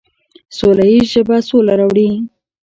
سوله 0.57 0.85
ییزه 0.91 1.07
ژبه 1.11 1.37
سوله 1.49 1.73
راوړي. 1.79 2.09